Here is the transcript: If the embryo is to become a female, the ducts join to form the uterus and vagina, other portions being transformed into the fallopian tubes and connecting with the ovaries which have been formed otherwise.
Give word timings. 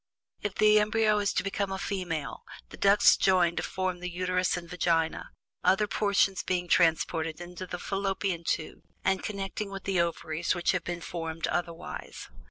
If 0.41 0.55
the 0.55 0.79
embryo 0.79 1.19
is 1.19 1.31
to 1.33 1.43
become 1.43 1.71
a 1.71 1.77
female, 1.77 2.43
the 2.69 2.75
ducts 2.77 3.15
join 3.15 3.55
to 3.57 3.61
form 3.61 3.99
the 3.99 4.09
uterus 4.09 4.57
and 4.57 4.67
vagina, 4.67 5.29
other 5.63 5.85
portions 5.85 6.41
being 6.41 6.67
transformed 6.67 7.39
into 7.39 7.67
the 7.67 7.77
fallopian 7.77 8.43
tubes 8.43 8.81
and 9.05 9.21
connecting 9.23 9.69
with 9.69 9.83
the 9.83 10.01
ovaries 10.01 10.55
which 10.55 10.71
have 10.71 10.83
been 10.83 11.01
formed 11.01 11.45
otherwise. 11.45 12.29